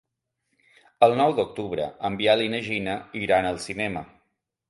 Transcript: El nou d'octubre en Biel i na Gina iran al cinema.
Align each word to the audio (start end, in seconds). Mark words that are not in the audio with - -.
El 1.07 1.13
nou 1.19 1.33
d'octubre 1.39 1.85
en 2.09 2.17
Biel 2.21 2.43
i 2.45 2.49
na 2.55 2.63
Gina 2.69 2.97
iran 3.27 3.51
al 3.51 3.63
cinema. 3.69 4.05